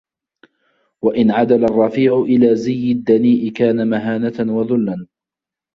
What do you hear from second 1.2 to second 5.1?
عَدَلَ الرَّفِيعُ إلَى زِيِّ الدَّنِيءِ كَانَ مَهَانَةً وَذُلًّا